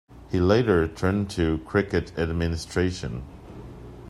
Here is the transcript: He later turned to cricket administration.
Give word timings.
He 0.31 0.39
later 0.39 0.87
turned 0.87 1.29
to 1.29 1.59
cricket 1.59 2.11
administration. 2.17 3.21